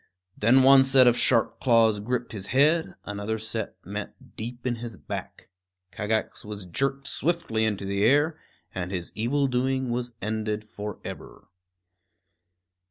[0.35, 4.97] Then one set of sharp claws gripped his head; another set met deep in his
[4.97, 5.47] back.
[5.91, 8.39] Kagax was jerked swiftly into the air,
[8.73, 11.49] and his evil doing was ended forever.